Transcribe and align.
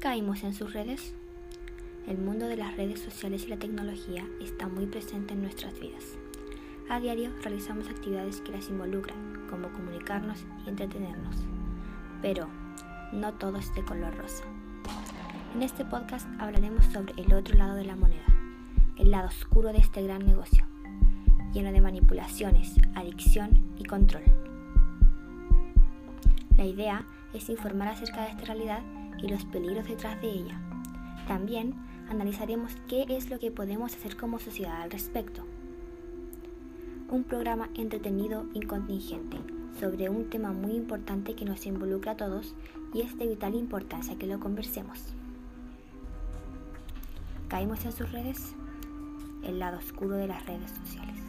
¿Caímos 0.00 0.44
en 0.44 0.54
sus 0.54 0.72
redes? 0.72 1.12
El 2.08 2.16
mundo 2.16 2.46
de 2.46 2.56
las 2.56 2.74
redes 2.74 3.00
sociales 3.00 3.44
y 3.44 3.48
la 3.48 3.58
tecnología 3.58 4.26
está 4.40 4.66
muy 4.66 4.86
presente 4.86 5.34
en 5.34 5.42
nuestras 5.42 5.78
vidas. 5.78 6.16
A 6.88 7.00
diario 7.00 7.30
realizamos 7.42 7.86
actividades 7.86 8.40
que 8.40 8.52
las 8.52 8.70
involucran, 8.70 9.46
como 9.50 9.68
comunicarnos 9.68 10.46
y 10.64 10.70
entretenernos. 10.70 11.36
Pero 12.22 12.48
no 13.12 13.34
todo 13.34 13.58
es 13.58 13.74
de 13.74 13.84
color 13.84 14.16
rosa. 14.16 14.44
En 15.54 15.62
este 15.62 15.84
podcast 15.84 16.26
hablaremos 16.38 16.86
sobre 16.86 17.12
el 17.20 17.34
otro 17.34 17.58
lado 17.58 17.74
de 17.74 17.84
la 17.84 17.94
moneda, 17.94 18.24
el 18.96 19.10
lado 19.10 19.28
oscuro 19.28 19.70
de 19.70 19.80
este 19.80 20.02
gran 20.02 20.24
negocio, 20.24 20.64
lleno 21.52 21.72
de 21.72 21.80
manipulaciones, 21.82 22.74
adicción 22.94 23.74
y 23.76 23.84
control. 23.84 24.24
La 26.56 26.64
idea 26.64 27.04
es 27.34 27.50
informar 27.50 27.88
acerca 27.88 28.22
de 28.22 28.30
esta 28.30 28.46
realidad 28.46 28.80
y 29.22 29.28
los 29.28 29.44
peligros 29.44 29.88
detrás 29.88 30.20
de 30.20 30.30
ella. 30.30 30.60
También 31.26 31.74
analizaremos 32.08 32.72
qué 32.88 33.04
es 33.08 33.30
lo 33.30 33.38
que 33.38 33.50
podemos 33.50 33.94
hacer 33.94 34.16
como 34.16 34.38
sociedad 34.38 34.82
al 34.82 34.90
respecto. 34.90 35.42
Un 37.10 37.24
programa 37.24 37.68
entretenido 37.74 38.46
y 38.54 38.60
contingente 38.60 39.38
sobre 39.78 40.08
un 40.08 40.28
tema 40.28 40.52
muy 40.52 40.72
importante 40.72 41.34
que 41.34 41.44
nos 41.44 41.66
involucra 41.66 42.12
a 42.12 42.16
todos 42.16 42.54
y 42.92 43.02
es 43.02 43.16
de 43.18 43.26
vital 43.26 43.54
importancia 43.54 44.16
que 44.16 44.26
lo 44.26 44.40
conversemos. 44.40 45.14
¿Caímos 47.48 47.84
en 47.84 47.92
sus 47.92 48.10
redes? 48.12 48.54
El 49.42 49.58
lado 49.58 49.78
oscuro 49.78 50.16
de 50.16 50.28
las 50.28 50.44
redes 50.46 50.70
sociales. 50.70 51.19